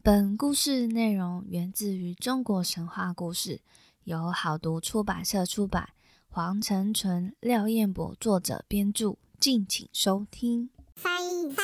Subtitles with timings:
[0.00, 3.60] 本故事内容源自于中国神话故事，
[4.04, 5.88] 由好读出版社出版，
[6.28, 10.70] 黄成纯、廖彦博作者编著，敬请收听。
[10.94, 11.56] 翻译机，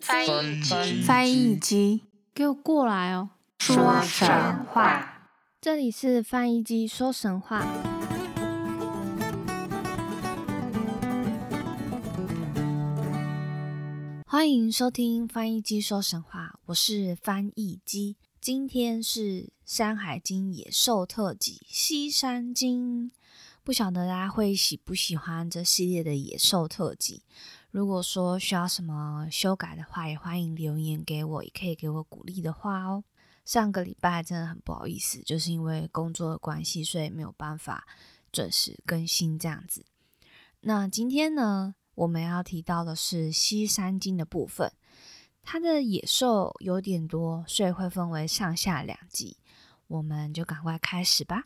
[0.00, 3.30] 翻译机，翻译机，给我过来哦！
[3.58, 5.28] 说神话。
[5.60, 7.66] 这里是翻译机说神话。
[14.30, 18.16] 欢迎收听翻译机说神话，我是翻译机。
[18.40, 19.20] 今天是
[19.64, 23.10] 《山海经》野兽特辑《西山经》，
[23.64, 27.24] 不晓得大家会喜不喜欢这系列的野兽特辑？
[27.72, 33.02] 如果说需要什么修改的话，也欢迎留言给我，也可以给我鼓励的话哦。
[33.44, 37.84] 上个礼拜真的很不好意思，就是因为工作的关系，所以没有办法
[38.30, 39.84] 准时更新这样子。
[40.60, 41.74] 那今天呢？
[42.00, 44.72] 我们要提到的是《西山经》的部分，
[45.42, 49.36] 它的野兽有点多，所以会分为上下两集。
[49.86, 51.44] 我们就赶快开始吧。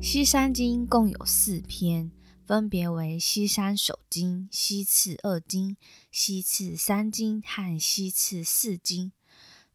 [0.06, 2.12] 《西山经》共有四篇，
[2.46, 5.70] 分别为《西山首经》、《西次二经》、
[6.12, 9.06] 《西次三经》和《西次四经》。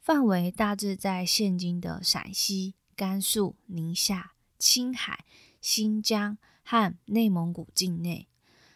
[0.09, 5.23] 范围大致在现今的陕西、甘肃、宁夏、青海、
[5.61, 8.27] 新疆和内蒙古境内。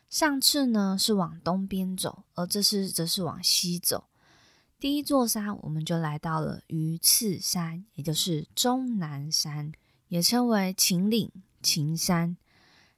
[0.08, 4.03] 上次呢是往东边走，而这次则是往西走。
[4.80, 9.72] 第一座山，我们就来到了榆次山，也就是终南山，
[10.09, 11.31] 也称为秦岭、
[11.64, 12.38] 秦山。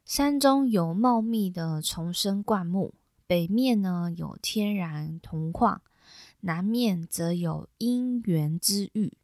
[0.03, 5.81] 山中有茂密的丛生灌木，北面呢有天然铜矿。
[6.45, 9.17] 南面则有姻缘之玉，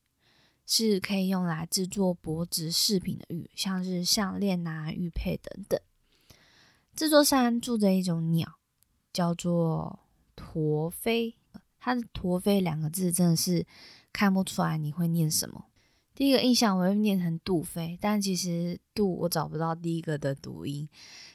[0.65, 5.79] 是可以用来制作脖子饰品的玉，像是项链啊、玉佩等等。
[6.95, 8.57] 这座山住着一种鸟，
[9.13, 9.99] 叫做
[10.35, 11.35] 驼飞。
[11.79, 13.65] 它的“驼飞”两个字真的是
[14.11, 15.65] 看不出来你会念什么。
[16.15, 20.89] 第一个印象我会念成杜飞，但其实杜我找不到第一个的读音，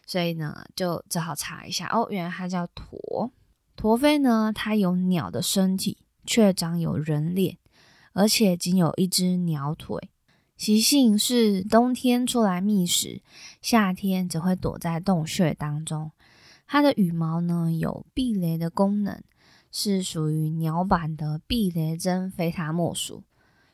[0.05, 1.87] 所以呢就只好查一下。
[1.89, 3.31] 哦，原来它叫驼。
[3.77, 7.59] 驼飞呢，它有鸟的身体，却长有人脸，
[8.15, 10.11] 而且仅有一只鸟腿。
[10.57, 13.21] 习性是冬天出来觅食，
[13.61, 16.11] 夏天则会躲在洞穴当中。
[16.67, 19.23] 它的羽毛呢，有避雷的功能，
[19.71, 23.23] 是属于鸟版的避雷针非它莫属。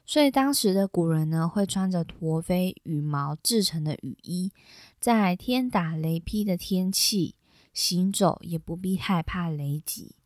[0.04, 4.50] 所以当时的古人呢，会穿着驼飞羽毛制成的雨衣，
[4.98, 7.36] 在天打雷劈的天气。
[7.72, 10.16] 行走也不必害怕雷击。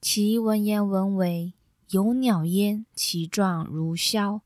[0.00, 1.52] 其文言文为：
[1.90, 4.40] 有鸟焉，其状如枭，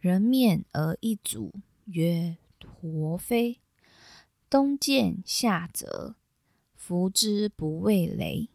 [0.00, 1.52] 人面而一足，
[1.84, 3.60] 曰驼飞。
[4.48, 6.14] 冬见夏泽，
[6.74, 8.48] 伏之不畏雷。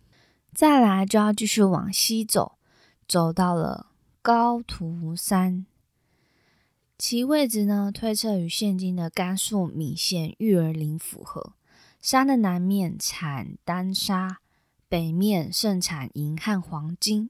[0.53, 2.57] 再来就要继续往西走，
[3.07, 3.87] 走到了
[4.21, 5.65] 高图山，
[6.97, 11.53] 其位置呢，推测与现今的甘肃岷县玉儿岭符合。
[12.01, 14.39] 山的南面产丹砂，
[14.87, 17.29] 北面盛产银和黄金。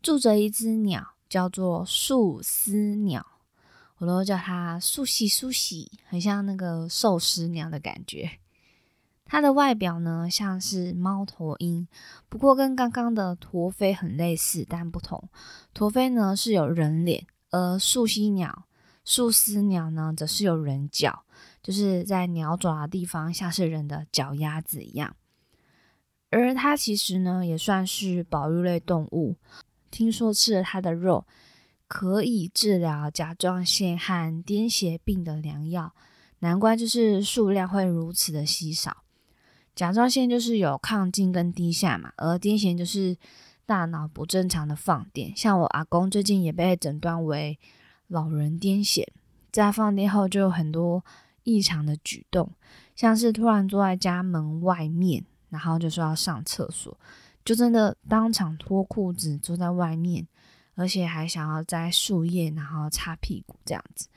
[0.00, 3.26] 住着一只鸟，叫做素丝鸟，
[3.98, 8.38] 我都叫它素喜素喜，很像那个寿司鸟的感觉。
[9.26, 11.86] 它的外表呢，像是猫头鹰，
[12.30, 15.28] 不过跟刚刚的驼飞很类似，但不同。
[15.74, 18.64] 驼飞呢是有人脸，而素西鸟、
[19.04, 21.24] 素丝鸟呢，则是有人脚。
[21.62, 25.14] 就是在鸟爪的地方，像是人的脚丫子一样。
[26.30, 29.36] 而它其实呢，也算是保育类动物。
[29.90, 31.26] 听说吃了它的肉，
[31.86, 35.94] 可以治疗甲状腺和癫痫病的良药，
[36.40, 39.04] 难怪就是数量会如此的稀少。
[39.74, 43.16] 甲状腺就是有亢进跟低下嘛，而癫痫就是
[43.64, 45.34] 大脑不正常的放电。
[45.34, 47.58] 像我阿公最近也被诊断为
[48.06, 49.06] 老人癫痫，
[49.50, 51.02] 在放电后就有很多。
[51.48, 52.52] 异常的举动，
[52.94, 56.94] 像是突然坐在家门外面，然后就说要上厕所，
[57.42, 60.28] 就真的当场脱裤子坐在外面，
[60.74, 64.08] 而且还想要摘树叶然后擦屁股这样子。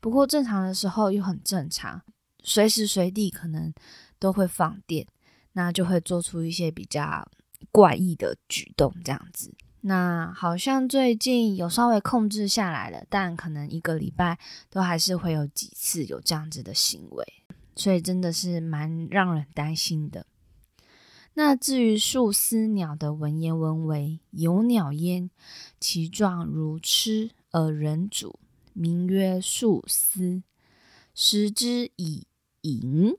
[0.00, 2.02] 不过正常的时候又很正常，
[2.42, 3.72] 随时随地可能
[4.18, 5.06] 都会放电，
[5.52, 7.24] 那就会做出一些比较
[7.70, 9.54] 怪异的举动这样子。
[9.82, 14.38] 那好像最近有稍微控制下来了，但可能一个礼拜
[14.68, 17.24] 都还是会有几次有这样子的行为，
[17.74, 20.26] 所以真的是蛮让人担心的。
[21.34, 25.30] 那至于树丝鸟的文言文为：有鸟焉，
[25.78, 28.38] 其状如螭，而人主，
[28.72, 30.42] 名曰树丝。
[31.14, 32.26] 食之以
[32.62, 33.16] 隐。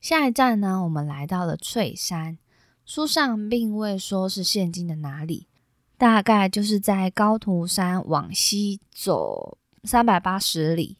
[0.00, 2.38] 下一站呢，我们来到了翠山。
[2.84, 5.48] 书上并未说是现今的哪里，
[5.98, 10.98] 大概就是在高图山往西走三百八十里。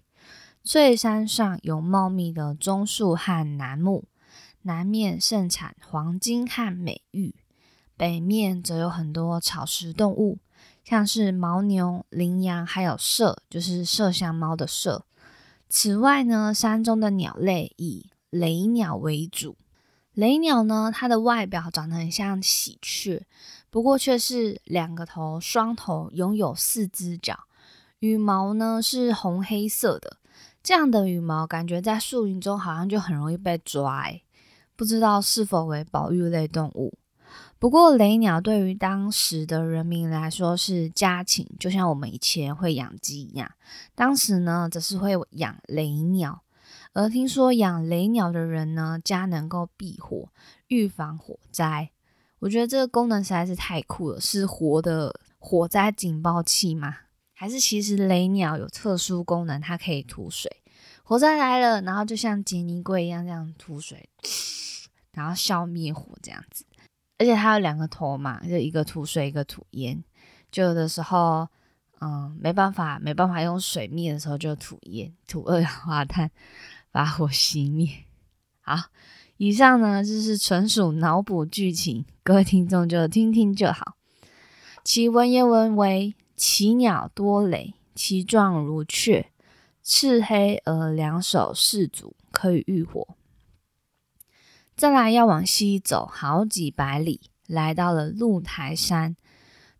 [0.64, 4.04] 翠山上有茂密的棕树和楠木，
[4.62, 7.34] 南面盛产黄金和美玉，
[7.96, 10.38] 北面则有很多草食动物，
[10.82, 15.02] 像是牦牛、羚羊，还有麝，就是麝香猫的麝。
[15.68, 19.56] 此外呢，山中的鸟类以雷鸟为主。
[20.16, 23.26] 雷鸟呢，它的外表长得很像喜鹊，
[23.68, 27.38] 不过却是两个头，双头，拥有四只脚，
[27.98, 30.16] 羽毛呢是红黑色的。
[30.62, 34.06] 这样的羽毛感觉在树林中好像就很容易被抓，
[34.74, 36.98] 不知道是否为保育类动物。
[37.58, 43.50] 不过雷鸟对于当时的人民来说是家禽，就像我们以前会养鸡一样，
[43.94, 46.40] 当时呢则是会养雷鸟。
[46.96, 50.30] 而听说养雷鸟的人呢，家能够避火，
[50.68, 51.90] 预防火灾。
[52.38, 56.96] 我觉得这个功能实在是太酷了，是活的火灾警报器吗？
[57.34, 60.50] 还是其实雷鸟有特殊功能，它可以吐水，
[61.02, 64.08] 火灾来了，然后就像杰尼龟一样这样吐水，
[65.12, 66.64] 然后消灭火这样子。
[67.18, 70.02] 而且它有两个头嘛，就一个吐水，一个吐烟。
[70.50, 71.46] 就有的时候，
[72.00, 76.30] 嗯，没办法，没办法用水灭的时候，就吐烟，吐二氧化碳。
[76.96, 78.06] 把火熄灭。
[78.62, 78.84] 好，
[79.36, 83.98] 以上呢就是纯属脑补剧情，各位听众就听听就好。
[84.82, 89.30] 其文言文为：其鸟多雷，其状如雀，
[89.82, 93.06] 赤黑而两手四足，可以御火。
[94.74, 99.14] 再来要往西走好几百里，来到了鹿台山，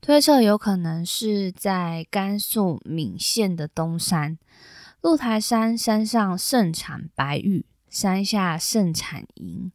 [0.02, 4.36] 推测有可能是在甘肃岷县的东山。
[5.06, 9.70] 鹿台山山上盛产白玉，山下盛产银，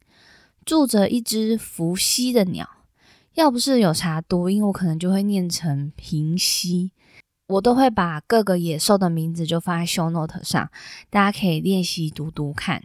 [0.65, 2.67] 住着一只伏羲的鸟。
[3.35, 6.91] 要不是有查读音，我可能就会念成平息。
[7.47, 10.69] 我都会把各个野兽的名字就放在 show note 上，
[11.09, 12.83] 大家可以练习读读看。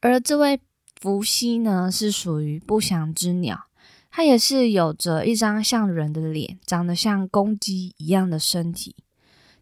[0.00, 0.58] 而这位
[0.98, 3.66] 伏羲呢，是属于不祥之鸟，
[4.10, 8.96] 它也是有着一张像人的脸，长得像公鸡一样的身体。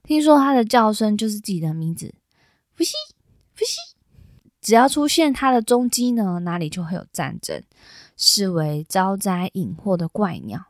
[0.03, 2.15] 听说它的叫声就是自己的名字，
[2.75, 2.93] 伏羲，
[3.55, 3.77] 伏羲。
[4.61, 7.63] 只要出现它的踪迹呢，哪里就会有战争，
[8.17, 10.67] 视为招灾引祸的怪鸟。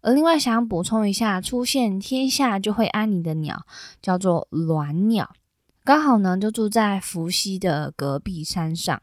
[0.00, 3.66] 而另外想补充一下，出现天下就会安宁的鸟，
[4.00, 5.34] 叫做鸾鸟。
[5.82, 9.02] 刚好呢，就住在伏羲的隔壁山上。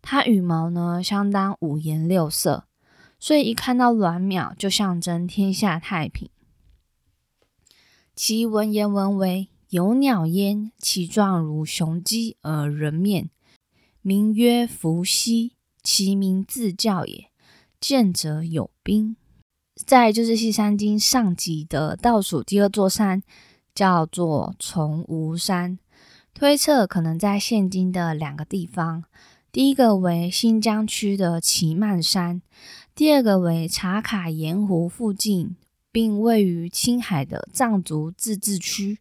[0.00, 2.64] 它羽毛呢，相当五颜六色，
[3.18, 6.28] 所以一看到鸾鸟，就象征天下太平。
[8.14, 13.30] 其文言文为：有鸟焉，其状如雄鸡而人面，
[14.02, 15.52] 名曰伏羲。
[15.82, 17.30] 其名自叫也。
[17.80, 19.16] 见者有兵。
[19.74, 23.22] 再就是《西山经》上集的倒数第二座山，
[23.74, 25.78] 叫做崇吾山。
[26.32, 29.02] 推测可能在现今的两个地方，
[29.50, 32.42] 第一个为新疆区的奇曼山，
[32.94, 35.56] 第二个为茶卡盐湖附近。
[35.92, 38.98] 并位于青海的藏族自治区。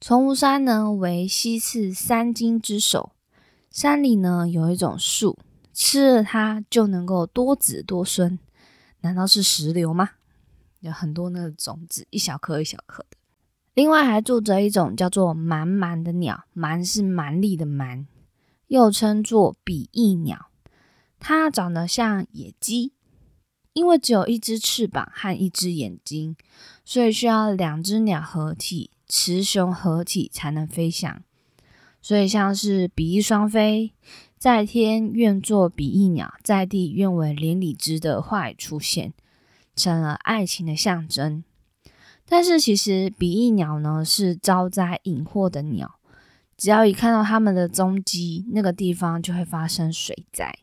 [0.00, 3.12] 崇吾山呢为西次三经之首，
[3.70, 5.38] 山里呢有一种树，
[5.72, 8.38] 吃了它就能够多子多孙。
[9.00, 10.10] 难道是石榴吗？
[10.80, 13.16] 有很多那个种子，一小颗一小颗的。
[13.72, 18.06] 另外还住着一种叫做蛮蛮的鸟，蛮是蛮力的蛮，
[18.66, 20.50] 又称作比翼鸟，
[21.18, 22.92] 它长得像野鸡。
[23.74, 26.36] 因为只有一只翅膀和一只眼睛，
[26.84, 31.22] 所以需要两只鸟合体，雌雄合体才能飞翔。
[32.00, 33.92] 所以像是比翼双飞，
[34.38, 39.12] 在天愿作比翼鸟，在地愿为连理枝的话语出现，
[39.74, 41.42] 成了爱情的象征。
[42.26, 45.96] 但是其实比翼鸟呢是招灾引祸的鸟，
[46.56, 50.60] 只要一看到它们的踪迹，那个地方就会发生水灾。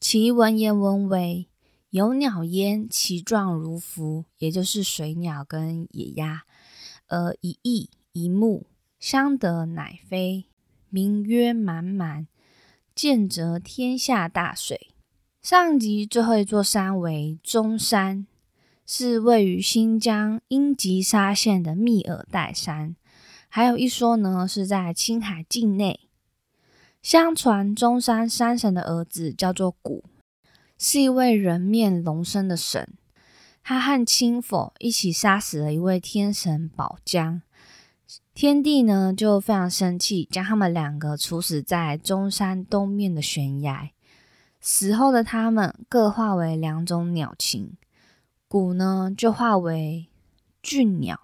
[0.00, 1.48] 其文言文为。
[1.90, 6.42] 有鸟焉，其状如蝠，也就是水鸟跟野鸭，
[7.06, 8.66] 而一翼一目
[8.98, 10.46] 相得，乃飞，
[10.90, 12.26] 名曰蛮蛮。
[12.94, 14.88] 见则天下大水。
[15.42, 18.26] 上集最后一座山为中山，
[18.84, 22.96] 是位于新疆英吉沙县的密尔代山。
[23.48, 26.00] 还有一说呢，是在青海境内。
[27.00, 30.04] 相传中山山神的儿子叫做古。
[30.78, 32.94] 是一位人面龙身的神，
[33.62, 37.42] 他和亲否一起杀死了一位天神宝江。
[38.34, 43.90] 天帝呢就非常生气，将他们两个处死在中山东面的悬崖。
[44.60, 47.76] 死后的他们各化为两种鸟禽，
[48.48, 50.08] 蛊呢就化为
[50.62, 51.18] 俊鸟，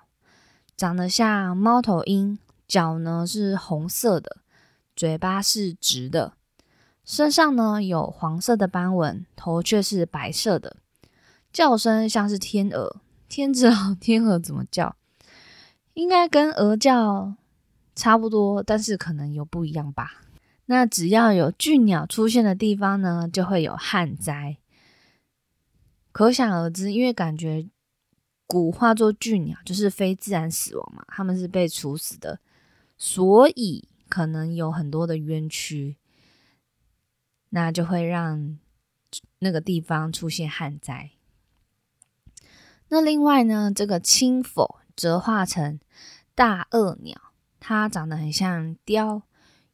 [0.76, 4.38] 长得像猫头鹰，脚呢是红色的，
[4.96, 6.34] 嘴巴是直的，
[7.12, 10.78] 身上呢有黄色的斑纹，头却是白色的，
[11.52, 13.02] 叫声像是天鹅。
[13.28, 14.96] 天知道 天鹅怎么叫？
[15.92, 17.34] 应该跟鹅叫
[17.94, 20.22] 差不多，但是可能有不一样吧。
[20.64, 24.56] 那只要有巨鸟出现的地方呢，就会有旱灾。
[26.12, 27.68] 可想而知，因为感觉
[28.48, 32.40] 蛊化作巨鸟就是非自然死亡嘛，他们是被处死的，
[32.96, 35.98] 所以可能有很多的冤屈，
[37.52, 38.58] 那就会让
[39.38, 41.12] 那个地方出现旱灾。
[42.88, 44.82] 那另外呢，这个青否。
[44.94, 45.80] 则化成
[46.34, 47.16] 大鳄鸟，
[47.58, 49.22] 它长得很像雕，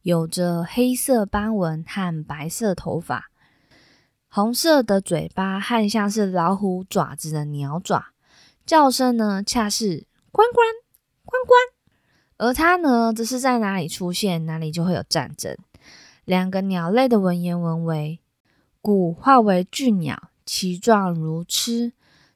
[0.01, 3.29] 有着黑色斑纹和白色头发，
[4.29, 8.13] 红色的嘴巴和像是老虎爪子的鸟爪，
[8.65, 10.65] 叫声呢恰是关关
[11.25, 11.59] 关关。
[12.37, 15.53] 而它呢，则是在哪里出现，哪里就会有战争。
[16.29, 18.19] 两个鸟类的文言文为：
[18.83, 21.93] 古化为巨鸟，其状如螭，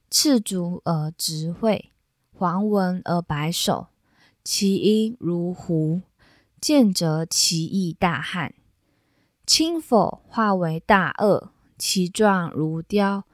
[0.10, 1.92] 赤足而直喙。
[2.32, 3.90] 黄纹而白首，
[4.44, 6.02] 其音如狐；
[6.60, 8.56] 见则其意大汉。
[9.46, 13.26] 青否化为大鳄，其状如雕，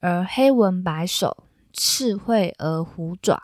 [0.00, 1.44] 而黑纹白首，
[1.74, 3.38] 赤喙而虎爪，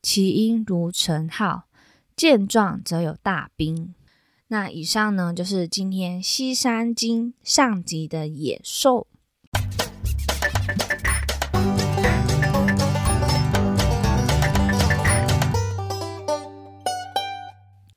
[0.00, 1.64] 其音如陈号。
[2.16, 3.94] 见状则有大兵。
[4.48, 9.08] 那以上呢，就是今天《西山经》上集的野兽。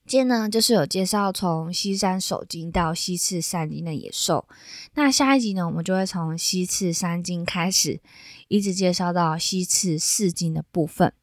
[0.07, 4.47] 今天呢，就是有介绍从西山首经到西次三经的野兽。
[4.95, 8.01] 那下一集呢，我们就会从西次三经开始，
[8.47, 11.13] 一直介绍到西次四经的部分。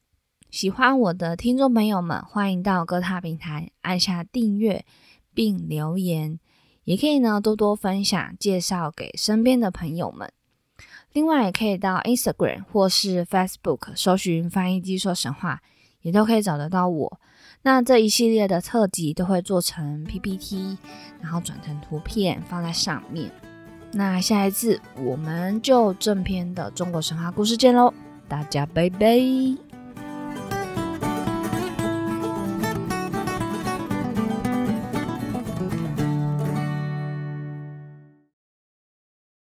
[0.53, 4.87] 喜欢我的听众朋友们，欢迎到各大平台按下订阅
[5.37, 6.41] 并留言，
[6.85, 10.33] 也可以呢多多分享，介绍给身边的朋友们。
[11.13, 15.61] 另外，也可以到 Instagram 或是 Facebook 搜寻“翻译机说神话”，
[16.01, 17.21] 也都可以找得到我。
[17.63, 20.79] 那这一系列的特辑都会做成 PPT，
[21.21, 23.31] 然后转成图片放在上面。
[23.93, 27.93] 那下一次我们就正片的中国神话故事见喽，
[28.29, 29.66] 大家拜拜。